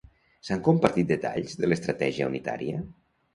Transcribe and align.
S'han 0.47 0.63
compartit 0.67 1.07
detalls 1.11 1.53
de 1.61 1.69
l'estratègia 1.71 2.31
unitària? 2.33 2.81